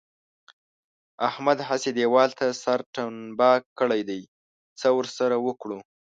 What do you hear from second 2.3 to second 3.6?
ته سر ټنبه